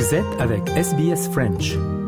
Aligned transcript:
Vous 0.00 0.14
avec 0.40 0.66
SBS 0.70 1.28
French. 1.28 1.99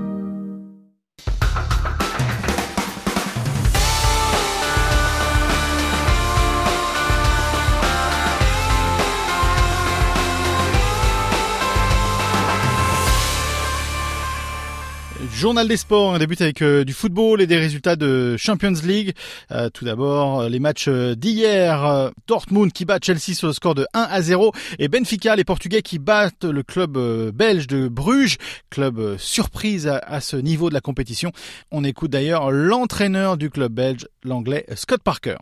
Journal 15.42 15.66
des 15.66 15.76
sports, 15.76 16.12
on 16.14 16.18
débute 16.18 16.40
avec 16.40 16.62
euh, 16.62 16.84
du 16.84 16.92
football 16.92 17.42
et 17.42 17.48
des 17.48 17.56
résultats 17.56 17.96
de 17.96 18.36
Champions 18.36 18.74
League. 18.84 19.12
Euh, 19.50 19.70
tout 19.70 19.84
d'abord, 19.84 20.48
les 20.48 20.60
matchs 20.60 20.86
euh, 20.86 21.16
d'hier. 21.16 22.12
Dortmund 22.28 22.72
qui 22.72 22.84
bat 22.84 23.00
Chelsea 23.02 23.34
sur 23.34 23.48
le 23.48 23.52
score 23.52 23.74
de 23.74 23.84
1 23.92 24.02
à 24.02 24.22
0 24.22 24.52
et 24.78 24.86
Benfica, 24.86 25.34
les 25.34 25.42
Portugais 25.42 25.82
qui 25.82 25.98
battent 25.98 26.44
le 26.44 26.62
club 26.62 26.96
belge 27.34 27.66
de 27.66 27.88
Bruges, 27.88 28.36
club 28.70 29.16
surprise 29.18 29.88
à 29.88 30.20
ce 30.20 30.36
niveau 30.36 30.68
de 30.68 30.74
la 30.74 30.80
compétition. 30.80 31.32
On 31.72 31.82
écoute 31.82 32.12
d'ailleurs 32.12 32.52
l'entraîneur 32.52 33.36
du 33.36 33.50
club 33.50 33.72
belge, 33.72 34.06
l'anglais 34.22 34.64
Scott 34.76 35.02
Parker. 35.02 35.38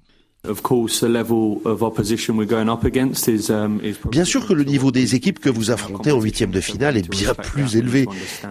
Bien 4.11 4.25
sûr 4.25 4.47
que 4.47 4.55
le 4.55 4.65
niveau 4.65 4.91
des 4.91 5.15
équipes 5.15 5.39
que 5.39 5.51
vous 5.51 5.71
affrontez 5.71 6.13
en 6.13 6.21
huitième 6.21 6.51
de 6.51 6.61
finale 6.61 6.97
est 6.97 7.09
bien 7.09 7.35
plus 7.35 7.77
élevé. 7.77 8.07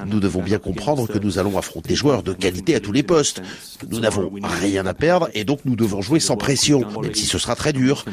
Nous 0.06 0.20
devons 0.20 0.44
bien 0.44 0.60
comprendre 0.60 1.08
que 1.08 1.18
nous 1.18 1.40
allons 1.40 1.58
affronter 1.58 1.90
des 1.90 1.96
joueurs 1.96 2.22
de 2.22 2.34
qualité 2.34 2.76
à 2.76 2.80
tous 2.80 2.92
les 2.92 3.02
postes. 3.02 3.42
Nous 3.90 4.00
n'avons 4.00 4.32
rien 4.62 4.86
à 4.86 4.94
perdre 4.94 5.30
et 5.34 5.46
donc 5.46 5.62
nous 5.66 5.76
devons 5.76 6.02
jouer 6.02 6.20
sans 6.20 6.38
pression, 6.38 6.82
même 7.02 7.16
si 7.16 7.26
ce 7.26 7.40
sera 7.40 7.56
très 7.56 7.74
dur. 7.74 8.06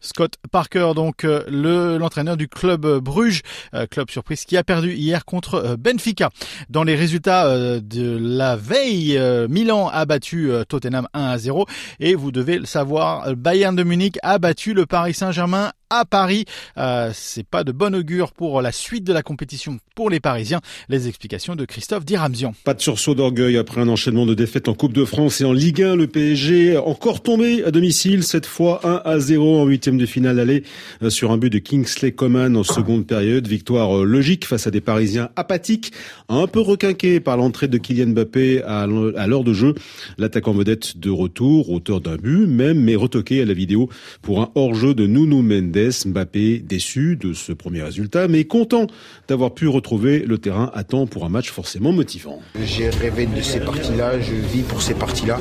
Scott 0.00 0.34
Parker, 0.52 0.92
donc 0.94 1.24
euh, 1.24 1.42
le 1.48 1.96
l'entraîneur 1.96 2.36
du 2.36 2.46
club 2.46 2.84
euh, 2.84 3.00
Bruges, 3.00 3.40
euh, 3.72 3.86
club 3.86 4.10
surprise 4.10 4.44
qui 4.44 4.56
a 4.58 4.62
perdu 4.62 4.92
hier 4.92 5.24
contre 5.24 5.76
Benfica. 5.78 6.28
Dans 6.68 6.84
les 6.84 6.94
résultats 6.94 7.80
de 7.80 8.18
la 8.20 8.56
veille, 8.56 9.18
Milan 9.48 9.88
a 9.88 10.04
battu 10.04 10.50
Tottenham 10.68 11.08
1 11.14 11.24
à 11.24 11.38
0 11.38 11.66
et 12.00 12.14
vous 12.14 12.30
devez 12.32 12.58
le 12.58 12.66
savoir, 12.66 13.34
Bayern 13.34 13.74
de 13.74 13.82
Munich 13.82 14.18
a 14.22 14.38
battu 14.38 14.74
le 14.74 14.84
Paris 14.84 15.14
Saint-Germain 15.14 15.72
à 15.90 16.04
Paris. 16.04 16.44
Euh, 16.76 17.10
c'est 17.14 17.46
pas 17.46 17.64
de 17.64 17.72
bon 17.72 17.94
augure 17.94 18.32
pour 18.32 18.60
la 18.62 18.72
suite 18.72 19.04
de 19.04 19.12
la 19.12 19.22
compétition 19.22 19.78
pour 19.94 20.10
les 20.10 20.20
Parisiens. 20.20 20.60
Les 20.88 21.08
explications 21.08 21.56
de 21.56 21.64
Christophe 21.64 22.04
Diramzian. 22.04 22.54
Pas 22.64 22.74
de 22.74 22.80
sursaut 22.80 23.14
d'orgueil 23.14 23.56
après 23.56 23.80
un 23.80 23.88
enchaînement 23.88 24.26
de 24.26 24.34
défaites 24.34 24.68
en 24.68 24.74
Coupe 24.74 24.92
de 24.92 25.04
France 25.04 25.40
et 25.40 25.44
en 25.44 25.52
Ligue 25.52 25.82
1. 25.82 25.96
Le 25.96 26.06
PSG 26.06 26.76
encore 26.76 27.22
tombé 27.22 27.64
à 27.64 27.70
domicile, 27.70 28.22
cette 28.22 28.46
fois 28.46 28.80
1 28.84 29.02
à 29.04 29.18
0 29.18 29.60
en 29.60 29.64
huitième 29.64 29.98
de 29.98 30.06
finale 30.06 30.40
aller 30.40 30.62
euh, 31.02 31.10
sur 31.10 31.32
un 31.32 31.38
but 31.38 31.50
de 31.50 31.58
Kingsley 31.58 32.12
Coman 32.12 32.56
en 32.56 32.64
seconde 32.64 33.06
période. 33.06 33.46
Victoire 33.46 33.98
euh, 33.98 34.04
logique 34.04 34.44
face 34.44 34.66
à 34.66 34.70
des 34.70 34.80
Parisiens 34.80 35.30
apathiques, 35.36 35.92
un 36.28 36.46
peu 36.46 36.60
requinqués 36.60 37.20
par 37.20 37.36
l'entrée 37.36 37.68
de 37.68 37.78
Kylian 37.78 38.08
Mbappé 38.08 38.62
à 38.62 38.86
l'heure 38.86 39.44
de 39.44 39.52
jeu. 39.52 39.74
L'attaquant 40.18 40.52
vedette 40.52 40.98
de 40.98 41.10
retour, 41.10 41.70
auteur 41.70 42.00
d'un 42.00 42.16
but 42.16 42.46
même, 42.46 42.80
mais 42.80 42.96
retoqué 42.96 43.42
à 43.42 43.44
la 43.44 43.54
vidéo 43.54 43.88
pour 44.22 44.40
un 44.40 44.50
hors-jeu 44.54 44.94
de 44.94 45.06
Nuno 45.06 45.42
Mendes. 45.42 45.77
Mbappé 46.06 46.58
déçu 46.58 47.16
de 47.16 47.32
ce 47.32 47.52
premier 47.52 47.82
résultat, 47.82 48.28
mais 48.28 48.44
content 48.44 48.86
d'avoir 49.28 49.54
pu 49.54 49.68
retrouver 49.68 50.20
le 50.20 50.38
terrain 50.38 50.70
à 50.74 50.84
temps 50.84 51.06
pour 51.06 51.24
un 51.24 51.28
match 51.28 51.50
forcément 51.50 51.92
motivant. 51.92 52.40
J'ai 52.64 52.90
rêvé 52.90 53.26
de 53.26 53.40
ces 53.40 53.60
parties-là, 53.60 54.20
je 54.20 54.34
vis 54.34 54.62
pour 54.62 54.82
ces 54.82 54.94
parties-là, 54.94 55.38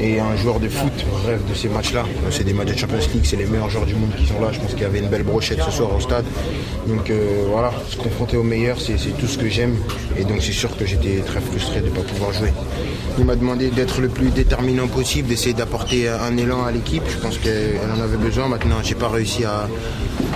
et 0.00 0.20
un 0.20 0.36
joueur 0.36 0.60
de 0.60 0.68
foot 0.68 0.92
rêve 1.26 1.40
de 1.48 1.54
ces 1.54 1.68
matchs-là. 1.68 2.04
C'est 2.30 2.44
des 2.44 2.52
matchs 2.52 2.72
de 2.72 2.78
Champions 2.78 2.98
League, 3.12 3.24
c'est 3.24 3.36
les 3.36 3.46
meilleurs 3.46 3.70
joueurs 3.70 3.86
du 3.86 3.94
monde 3.94 4.10
qui 4.16 4.26
sont 4.26 4.40
là. 4.40 4.52
Je 4.52 4.60
pense 4.60 4.72
qu'il 4.72 4.82
y 4.82 4.86
avait 4.86 5.00
une 5.00 5.08
belle 5.08 5.22
brochette 5.22 5.60
ce 5.62 5.70
soir 5.70 5.94
au 5.94 6.00
stade. 6.00 6.24
Donc 6.86 7.10
euh, 7.10 7.44
voilà, 7.48 7.72
se 7.88 7.96
confronter 7.96 8.36
aux 8.36 8.42
meilleurs, 8.42 8.80
c'est 8.80 8.96
tout 9.18 9.26
ce 9.26 9.38
que 9.38 9.48
j'aime, 9.48 9.76
et 10.18 10.24
donc 10.24 10.42
c'est 10.42 10.52
sûr 10.52 10.76
que 10.76 10.86
j'étais 10.86 11.20
très 11.20 11.40
frustré 11.40 11.80
de 11.80 11.86
ne 11.86 11.90
pas 11.90 12.02
pouvoir 12.02 12.32
jouer. 12.32 12.52
Il 13.18 13.24
m'a 13.24 13.36
demandé 13.36 13.70
d'être 13.70 14.00
le 14.00 14.08
plus 14.08 14.30
déterminant 14.30 14.88
possible, 14.88 15.28
d'essayer 15.28 15.54
d'apporter 15.54 16.08
un 16.08 16.36
élan 16.36 16.64
à 16.64 16.72
l'équipe. 16.72 17.02
Je 17.08 17.18
pense 17.18 17.38
qu'elle 17.38 17.78
en 17.96 18.00
avait 18.00 18.16
besoin. 18.16 18.48
Maintenant, 18.48 18.82
j'ai 18.82 18.96
pas 18.96 19.08
réussi 19.08 19.44
à, 19.44 19.68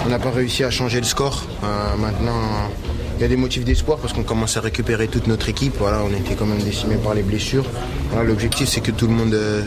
on 0.04 0.09
n'a 0.09 0.19
pas 0.19 0.31
réussi 0.31 0.65
à 0.65 0.71
changer 0.71 0.99
le 0.99 1.06
score. 1.06 1.44
Euh, 1.65 1.97
maintenant, 1.97 2.71
il 3.19 3.22
y 3.22 3.25
a 3.25 3.28
des 3.28 3.37
motifs 3.37 3.65
d'espoir 3.65 3.99
parce 3.99 4.12
qu'on 4.12 4.22
commence 4.22 4.56
à 4.56 4.60
récupérer 4.60 5.09
toute 5.09 5.26
notre 5.26 5.49
équipe. 5.49 5.75
Voilà, 5.78 6.03
on 6.04 6.16
était 6.16 6.34
quand 6.34 6.47
même 6.47 6.62
décimé 6.62 6.97
par 7.03 7.15
les 7.15 7.22
blessures. 7.22 7.65
L'objectif, 8.25 8.69
c'est 8.69 8.81
que 8.81 8.91
tout 8.91 9.06
le 9.06 9.12
monde 9.12 9.34
euh, 9.34 9.62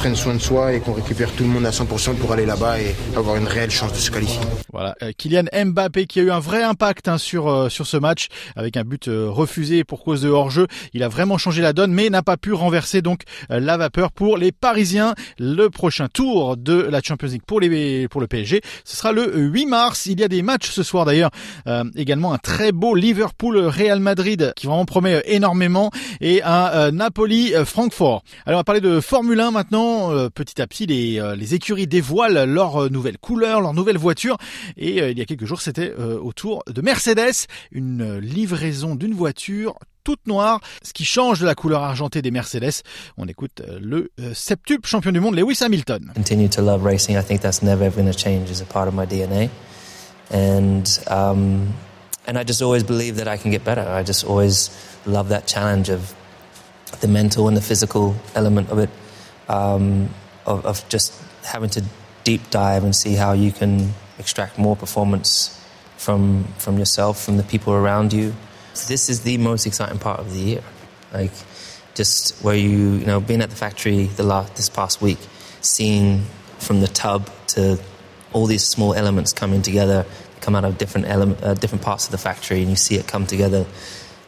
prenne 0.00 0.16
soin 0.16 0.32
de 0.32 0.38
soi 0.38 0.72
et 0.72 0.80
qu'on 0.80 0.94
récupère 0.94 1.30
tout 1.32 1.42
le 1.42 1.50
monde 1.50 1.66
à 1.66 1.70
100% 1.72 2.14
pour 2.14 2.32
aller 2.32 2.46
là-bas 2.46 2.80
et 2.80 2.94
avoir 3.18 3.36
une 3.36 3.46
réelle 3.46 3.70
chance 3.70 3.92
de 3.92 3.98
se 3.98 4.10
qualifier. 4.10 4.40
Voilà, 4.72 4.94
euh, 5.02 5.12
Kylian 5.14 5.44
Mbappé 5.52 6.06
qui 6.06 6.20
a 6.20 6.22
eu 6.22 6.30
un 6.30 6.38
vrai 6.38 6.62
impact 6.62 7.06
hein, 7.06 7.18
sur 7.18 7.48
euh, 7.48 7.68
sur 7.68 7.86
ce 7.86 7.98
match 7.98 8.28
avec 8.56 8.78
un 8.78 8.82
but 8.84 9.08
euh, 9.08 9.28
refusé 9.28 9.84
pour 9.84 10.02
cause 10.02 10.22
de 10.22 10.30
hors-jeu. 10.30 10.68
Il 10.94 11.02
a 11.02 11.08
vraiment 11.08 11.36
changé 11.36 11.60
la 11.60 11.74
donne, 11.74 11.92
mais 11.92 12.08
n'a 12.08 12.22
pas 12.22 12.38
pu 12.38 12.54
renverser 12.54 13.02
donc 13.02 13.24
la 13.50 13.76
vapeur 13.76 14.10
pour 14.10 14.38
les 14.38 14.52
Parisiens. 14.52 15.14
Le 15.38 15.68
prochain 15.68 16.08
tour 16.08 16.56
de 16.56 16.80
la 16.80 17.02
Champions 17.02 17.28
League 17.28 17.42
pour 17.46 17.60
les 17.60 18.08
pour 18.08 18.22
le 18.22 18.26
PSG, 18.26 18.62
ce 18.84 18.96
sera 18.96 19.12
le 19.12 19.36
8 19.36 19.66
mars. 19.66 20.06
Il 20.06 20.18
y 20.18 20.24
a 20.24 20.28
des 20.28 20.40
matchs 20.40 20.70
ce 20.70 20.82
soir 20.82 21.04
d'ailleurs. 21.04 21.30
également 21.94 22.32
un 22.32 22.38
très 22.38 22.72
beau 22.72 22.94
Liverpool 22.94 23.58
Real 23.58 24.00
Madrid 24.00 24.54
qui 24.56 24.66
vraiment 24.66 24.86
promet 24.86 25.22
énormément 25.26 25.90
et 26.22 26.42
un 26.42 26.90
Napoli 26.90 27.52
Francfort. 27.66 28.22
Alors 28.46 28.56
on 28.56 28.60
va 28.60 28.64
parler 28.64 28.80
de 28.80 29.00
Formule 29.00 29.40
1 29.40 29.50
maintenant. 29.50 29.89
Euh, 29.90 30.30
petit 30.30 30.60
à 30.60 30.66
petit, 30.66 30.86
les, 30.86 31.20
euh, 31.20 31.34
les 31.36 31.54
écuries 31.54 31.86
dévoilent 31.86 32.44
leurs 32.44 32.84
euh, 32.84 32.88
nouvelles 32.88 33.18
couleurs, 33.18 33.60
leurs 33.60 33.74
nouvelles 33.74 33.98
voitures. 33.98 34.36
Et 34.76 34.98
il 34.98 35.18
y 35.18 35.22
a 35.22 35.24
quelques 35.24 35.44
jours, 35.44 35.60
c'était 35.60 35.92
au 35.94 36.32
tour 36.32 36.62
de 36.66 36.80
Mercedes, 36.80 37.46
une 37.72 38.18
livraison 38.18 38.94
d'une 38.94 39.14
voiture 39.14 39.74
toute 40.04 40.26
noire, 40.26 40.60
ce 40.82 40.92
qui 40.92 41.04
change 41.04 41.40
de 41.40 41.46
la 41.46 41.54
couleur 41.54 41.82
argentée 41.82 42.22
des 42.22 42.30
Mercedes. 42.30 42.82
On 43.18 43.26
écoute 43.26 43.62
le 43.80 44.10
septuple 44.34 44.88
champion 44.88 45.12
du 45.12 45.20
monde 45.20 45.36
Lewis 45.36 45.58
Hamilton. 45.60 46.12
Continue 46.14 46.48
to 46.48 46.62
love 46.62 46.84
racing. 46.84 47.16
I 47.16 47.22
think 47.22 47.40
that's 47.40 47.62
never 47.62 47.90
going 47.90 48.10
to 48.10 48.16
change 48.16 48.50
as 48.50 48.62
a 48.62 48.64
part 48.64 48.88
of 48.88 48.94
my 48.94 49.06
DNA. 49.06 49.50
And 50.32 50.84
um, 51.08 51.74
and 52.26 52.38
I 52.38 52.44
just 52.44 52.62
always 52.62 52.84
believe 52.84 53.16
that 53.16 53.28
I 53.28 53.36
can 53.36 53.50
get 53.50 53.64
better. 53.64 53.82
I 53.82 54.02
just 54.02 54.24
always 54.24 54.70
love 55.04 55.28
that 55.28 55.46
challenge 55.46 55.90
of 55.90 56.14
the 57.00 57.08
mental 57.08 57.48
and 57.48 57.56
the 57.56 57.62
physical 57.62 58.14
element 58.34 58.70
of 58.70 58.78
it. 58.78 58.90
Um, 59.50 60.08
of, 60.46 60.64
of, 60.64 60.88
just 60.88 61.12
having 61.44 61.68
to 61.70 61.84
deep 62.22 62.50
dive 62.50 62.84
and 62.84 62.94
see 62.94 63.14
how 63.14 63.32
you 63.32 63.50
can 63.50 63.92
extract 64.18 64.58
more 64.58 64.76
performance 64.76 65.56
from 65.96 66.44
from 66.58 66.78
yourself, 66.78 67.22
from 67.22 67.36
the 67.36 67.42
people 67.42 67.72
around 67.72 68.12
you. 68.12 68.32
This 68.88 69.10
is 69.10 69.22
the 69.22 69.36
most 69.38 69.66
exciting 69.66 69.98
part 69.98 70.20
of 70.20 70.32
the 70.32 70.38
year, 70.38 70.62
like 71.12 71.32
just 71.94 72.42
where 72.44 72.54
you 72.54 72.92
you 73.00 73.06
know 73.06 73.20
being 73.20 73.42
at 73.42 73.50
the 73.50 73.56
factory 73.56 74.06
the 74.06 74.22
last 74.22 74.54
this 74.54 74.68
past 74.68 75.02
week, 75.02 75.18
seeing 75.60 76.22
from 76.58 76.80
the 76.80 76.88
tub 76.88 77.28
to 77.48 77.78
all 78.32 78.46
these 78.46 78.64
small 78.64 78.94
elements 78.94 79.32
coming 79.32 79.62
together, 79.62 80.06
come 80.40 80.54
out 80.54 80.64
of 80.64 80.78
different 80.78 81.08
element, 81.08 81.42
uh, 81.42 81.54
different 81.54 81.82
parts 81.82 82.06
of 82.06 82.12
the 82.12 82.18
factory, 82.18 82.60
and 82.60 82.70
you 82.70 82.76
see 82.76 82.94
it 82.94 83.08
come 83.08 83.26
together, 83.26 83.66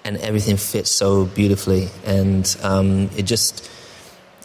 and 0.04 0.16
everything 0.16 0.56
fits 0.56 0.90
so 0.90 1.26
beautifully, 1.26 1.88
and 2.04 2.56
um, 2.62 3.08
it 3.16 3.22
just 3.22 3.70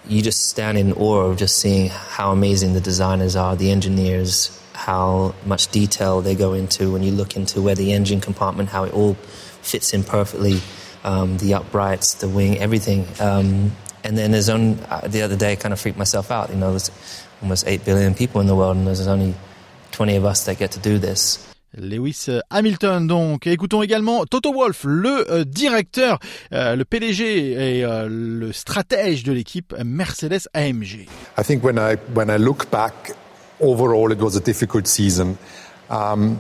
you 0.10 0.22
just 0.22 0.48
stand 0.48 0.78
in 0.78 0.94
awe 0.94 1.22
of 1.22 1.38
just 1.38 1.58
seeing 1.58 1.90
how 1.90 2.32
amazing 2.32 2.74
the 2.74 2.82
designers 2.82 3.36
are, 3.36 3.56
the 3.56 3.72
engineers, 3.72 4.58
how 4.74 5.34
much 5.46 5.68
detail 5.70 6.22
they 6.22 6.36
go 6.36 6.54
into 6.54 6.92
when 6.92 7.04
you 7.04 7.12
look 7.12 7.36
into 7.36 7.62
where 7.62 7.76
the 7.76 7.94
engine 7.94 8.22
compartment, 8.22 8.70
how 8.70 8.84
it 8.84 8.94
all 8.94 9.16
fits 9.62 9.94
in 9.94 10.04
perfectly, 10.04 10.62
um, 11.04 11.38
the 11.40 11.54
uprights, 11.54 12.16
the 12.16 12.30
wing, 12.30 12.58
everything. 12.60 13.06
Um, 13.20 13.72
and 14.04 14.18
then 14.18 14.32
there's 14.32 14.50
only, 14.50 14.82
uh, 14.90 15.08
the 15.08 15.24
other 15.24 15.36
day 15.36 15.54
I 15.54 15.56
kind 15.56 15.74
of 15.74 15.80
freaked 15.80 15.98
myself 15.98 16.32
out. 16.32 16.50
You 16.50 16.56
know, 16.56 16.70
there's 16.70 16.92
almost 17.42 17.68
8 17.68 17.84
billion 17.84 18.14
people 18.14 18.40
in 18.40 18.48
the 18.48 18.56
world, 18.56 18.78
and 18.78 18.88
there's 18.88 19.06
only 19.08 19.36
20 19.92 20.16
of 20.16 20.26
us 20.26 20.46
that 20.46 20.58
get 20.58 20.72
to 20.72 20.80
do 20.80 20.98
this. 20.98 21.44
Lewis 21.76 22.28
Hamilton 22.50 23.08
donc. 23.08 23.48
écoutons 23.48 23.82
également 23.82 24.26
Toto 24.26 24.54
Wolff, 24.54 24.84
le 24.84 25.32
euh, 25.32 25.44
directeur, 25.44 26.20
euh, 26.54 26.76
le 26.76 26.86
PDG 26.86 27.52
et 27.52 27.84
euh, 27.84 28.08
le 28.10 28.52
stratège 28.52 29.24
de 29.24 29.32
l'équipe 29.32 29.76
Mercedes 29.84 30.48
AMG. 30.54 31.08
I 31.38 31.44
think 31.44 31.64
when 31.64 31.78
I 31.78 31.98
when 32.14 32.30
I 32.30 32.38
look 32.38 32.70
back 32.72 33.14
overall 33.60 34.12
it 34.12 34.20
was 34.20 34.36
a 34.38 34.42
difficult 34.42 34.88
season. 34.88 35.38
Um, 35.90 36.40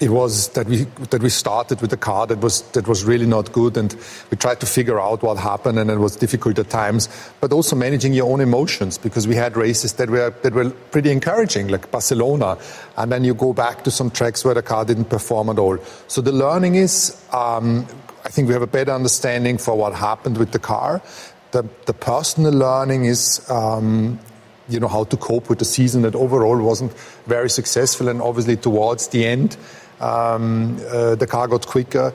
it 0.00 0.10
was 0.10 0.48
that 0.50 0.66
we 0.66 0.84
that 1.10 1.22
we 1.22 1.28
started 1.28 1.80
with 1.80 1.92
a 1.92 1.96
car 1.96 2.26
that 2.26 2.38
was 2.38 2.62
that 2.72 2.86
was 2.86 3.04
really 3.04 3.26
not 3.26 3.52
good, 3.52 3.76
and 3.76 3.96
we 4.30 4.36
tried 4.36 4.60
to 4.60 4.66
figure 4.66 5.00
out 5.00 5.22
what 5.22 5.36
happened, 5.36 5.78
and 5.78 5.90
it 5.90 5.98
was 5.98 6.14
difficult 6.16 6.58
at 6.58 6.70
times. 6.70 7.08
But 7.40 7.52
also 7.52 7.74
managing 7.74 8.12
your 8.12 8.30
own 8.30 8.40
emotions 8.40 8.96
because 8.96 9.26
we 9.26 9.34
had 9.34 9.56
races 9.56 9.94
that 9.94 10.08
were 10.08 10.30
that 10.42 10.54
were 10.54 10.70
pretty 10.70 11.10
encouraging, 11.10 11.68
like 11.68 11.90
Barcelona, 11.90 12.58
and 12.96 13.10
then 13.10 13.24
you 13.24 13.34
go 13.34 13.52
back 13.52 13.82
to 13.84 13.90
some 13.90 14.10
tracks 14.10 14.44
where 14.44 14.54
the 14.54 14.62
car 14.62 14.84
didn't 14.84 15.06
perform 15.10 15.48
at 15.48 15.58
all. 15.58 15.78
So 16.06 16.20
the 16.20 16.32
learning 16.32 16.76
is, 16.76 17.20
um, 17.32 17.86
I 18.24 18.28
think 18.28 18.46
we 18.46 18.54
have 18.54 18.62
a 18.62 18.68
better 18.68 18.92
understanding 18.92 19.58
for 19.58 19.74
what 19.76 19.94
happened 19.94 20.38
with 20.38 20.52
the 20.52 20.60
car. 20.60 21.02
The 21.50 21.64
the 21.86 21.94
personal 21.94 22.52
learning 22.52 23.06
is. 23.06 23.48
Um, 23.50 24.20
you 24.68 24.80
know, 24.80 24.88
how 24.88 25.04
to 25.04 25.16
cope 25.16 25.48
with 25.48 25.58
the 25.58 25.64
season 25.64 26.02
that 26.02 26.14
overall 26.14 26.58
wasn't 26.58 26.92
very 27.26 27.50
successful. 27.50 28.08
And 28.08 28.20
obviously, 28.20 28.56
towards 28.56 29.08
the 29.08 29.24
end, 29.24 29.56
um, 30.00 30.76
uh, 30.90 31.14
the 31.14 31.26
car 31.26 31.48
got 31.48 31.66
quicker. 31.66 32.12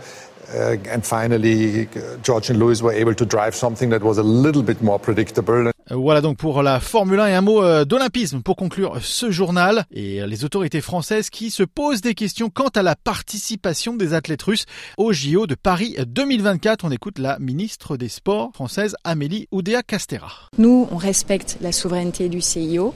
Uh, 0.54 0.78
and 0.94 1.02
finally, 1.04 1.88
George 2.24 2.52
and 2.52 2.60
Lewis 2.60 2.82
were 2.82 2.94
able 2.94 3.16
to 3.16 3.26
drive 3.26 3.56
something 3.56 3.90
that 3.90 4.02
was 4.02 4.18
a 4.18 4.24
little 4.24 4.62
bit 4.64 4.82
more 4.82 5.00
predictable. 5.00 5.72
Euh, 5.92 5.96
voilà 5.96 6.22
donc 6.22 6.38
pour 6.38 6.64
la 6.64 6.80
Formule 6.80 7.20
1 7.20 7.28
et 7.28 7.34
un 7.34 7.42
mot 7.42 7.62
euh, 7.62 7.86
d'olympisme 7.86 8.42
pour 8.42 8.56
conclure 8.56 9.00
ce 9.02 9.32
journal 9.32 9.86
et 9.92 10.26
les 10.26 10.46
autorités 10.46 10.80
françaises 10.80 11.30
qui 11.30 11.52
se 11.52 11.64
posent 11.64 12.02
des 12.02 12.14
questions 12.14 12.50
quant 12.50 12.70
à 12.70 12.84
la 12.84 12.96
participation 12.96 13.96
des 13.96 14.14
athlètes 14.14 14.44
russes 14.44 14.66
au 14.98 15.12
JO 15.12 15.46
de 15.46 15.56
Paris 15.56 15.96
2024. 16.06 16.86
On 16.86 16.92
écoute 16.92 17.20
la 17.20 17.38
ministre 17.40 17.98
des 17.98 18.10
Sports 18.10 18.52
française 18.54 18.96
Amélie 19.04 19.48
Oudéa-Castera. 19.52 20.50
Nous, 20.58 20.88
on 20.92 20.98
respecte 20.98 21.58
la 21.62 21.72
souveraineté 21.72 22.30
du 22.30 22.42
CIO 22.42 22.94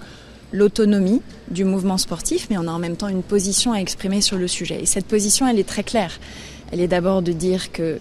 l'autonomie 0.54 1.22
du 1.52 1.66
mouvement 1.66 1.98
sportif, 1.98 2.48
mais 2.50 2.58
on 2.58 2.68
a 2.68 2.72
en 2.72 2.80
même 2.80 2.96
temps 2.96 3.10
une 3.10 3.24
position 3.24 3.74
à 3.74 3.80
exprimer 3.80 4.22
sur 4.22 4.38
le 4.38 4.48
sujet. 4.48 4.82
Et 4.82 4.86
cette 4.86 5.06
position, 5.06 5.46
elle 5.46 5.60
est 5.60 5.68
très 5.68 5.84
claire. 5.84 6.20
Elle 6.72 6.81
est 6.81 6.88
d'abord 6.88 7.22
de 7.22 7.31
dire 7.31 7.72
que 7.72 8.00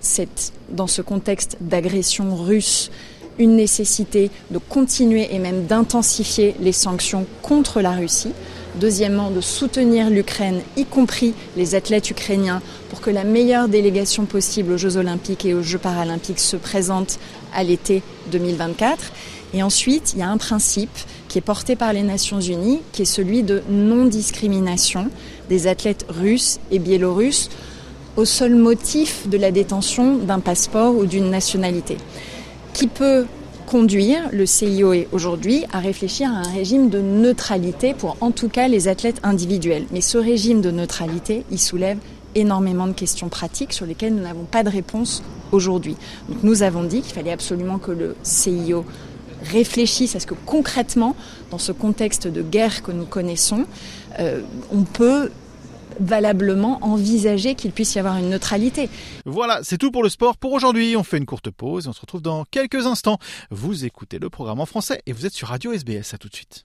c'est 0.00 0.52
dans 0.70 0.86
ce 0.86 1.02
contexte 1.02 1.58
d'agression 1.60 2.34
russe 2.34 2.90
une 3.38 3.56
nécessité 3.56 4.30
de 4.50 4.58
continuer 4.58 5.34
et 5.34 5.38
même 5.38 5.66
d'intensifier 5.66 6.54
les 6.60 6.72
sanctions 6.72 7.26
contre 7.42 7.80
la 7.80 7.92
Russie. 7.92 8.32
Deuxièmement, 8.76 9.30
de 9.30 9.40
soutenir 9.40 10.10
l'Ukraine, 10.10 10.60
y 10.76 10.84
compris 10.84 11.34
les 11.56 11.74
athlètes 11.74 12.10
ukrainiens, 12.10 12.62
pour 12.88 13.00
que 13.00 13.10
la 13.10 13.24
meilleure 13.24 13.68
délégation 13.68 14.26
possible 14.26 14.72
aux 14.72 14.78
Jeux 14.78 14.96
olympiques 14.96 15.44
et 15.44 15.54
aux 15.54 15.62
Jeux 15.62 15.78
paralympiques 15.78 16.38
se 16.38 16.56
présente 16.56 17.18
à 17.54 17.64
l'été 17.64 18.02
2024. 18.30 19.12
Et 19.54 19.62
ensuite, 19.62 20.12
il 20.14 20.20
y 20.20 20.22
a 20.22 20.28
un 20.28 20.36
principe 20.36 20.96
qui 21.28 21.38
est 21.38 21.42
porté 21.42 21.76
par 21.76 21.92
les 21.92 22.02
Nations 22.02 22.40
Unies, 22.40 22.80
qui 22.92 23.02
est 23.02 23.06
celui 23.06 23.42
de 23.42 23.62
non-discrimination 23.68 25.10
des 25.48 25.66
athlètes 25.66 26.06
russes 26.08 26.60
et 26.70 26.78
biélorusses 26.78 27.50
au 28.16 28.24
seul 28.24 28.54
motif 28.54 29.28
de 29.28 29.38
la 29.38 29.50
détention 29.50 30.16
d'un 30.16 30.40
passeport 30.40 30.94
ou 30.94 31.06
d'une 31.06 31.30
nationalité, 31.30 31.96
qui 32.72 32.86
peut 32.86 33.26
conduire 33.66 34.28
le 34.32 34.46
CIO 34.46 34.92
aujourd'hui 35.12 35.64
à 35.72 35.78
réfléchir 35.78 36.28
à 36.28 36.38
un 36.38 36.52
régime 36.52 36.90
de 36.90 37.00
neutralité 37.00 37.94
pour 37.94 38.16
en 38.20 38.32
tout 38.32 38.48
cas 38.48 38.66
les 38.66 38.88
athlètes 38.88 39.20
individuels. 39.22 39.86
Mais 39.92 40.00
ce 40.00 40.18
régime 40.18 40.60
de 40.60 40.72
neutralité, 40.72 41.44
il 41.52 41.60
soulève 41.60 41.98
énormément 42.34 42.88
de 42.88 42.92
questions 42.92 43.28
pratiques 43.28 43.72
sur 43.72 43.86
lesquelles 43.86 44.14
nous 44.14 44.22
n'avons 44.22 44.44
pas 44.44 44.64
de 44.64 44.70
réponse 44.70 45.22
aujourd'hui. 45.52 45.96
Donc 46.28 46.42
nous 46.42 46.62
avons 46.62 46.82
dit 46.82 47.00
qu'il 47.00 47.14
fallait 47.14 47.32
absolument 47.32 47.78
que 47.78 47.92
le 47.92 48.16
CIO 48.24 48.84
réfléchissent 49.42 50.16
à 50.16 50.20
ce 50.20 50.26
que 50.26 50.34
concrètement, 50.46 51.16
dans 51.50 51.58
ce 51.58 51.72
contexte 51.72 52.26
de 52.26 52.42
guerre 52.42 52.82
que 52.82 52.92
nous 52.92 53.06
connaissons, 53.06 53.66
euh, 54.18 54.42
on 54.72 54.82
peut 54.82 55.30
valablement 56.00 56.78
envisager 56.82 57.54
qu'il 57.54 57.72
puisse 57.72 57.94
y 57.94 57.98
avoir 57.98 58.16
une 58.16 58.30
neutralité. 58.30 58.88
Voilà, 59.26 59.60
c'est 59.62 59.78
tout 59.78 59.90
pour 59.90 60.02
le 60.02 60.08
sport 60.08 60.36
pour 60.36 60.52
aujourd'hui. 60.52 60.96
On 60.96 61.04
fait 61.04 61.18
une 61.18 61.26
courte 61.26 61.50
pause 61.50 61.86
et 61.86 61.88
on 61.88 61.92
se 61.92 62.00
retrouve 62.00 62.22
dans 62.22 62.44
quelques 62.44 62.86
instants. 62.86 63.18
Vous 63.50 63.84
écoutez 63.84 64.18
le 64.18 64.30
programme 64.30 64.60
en 64.60 64.66
français 64.66 65.02
et 65.06 65.12
vous 65.12 65.26
êtes 65.26 65.34
sur 65.34 65.48
Radio 65.48 65.72
SBS. 65.72 66.14
À 66.14 66.18
tout 66.18 66.28
de 66.28 66.34
suite. 66.34 66.64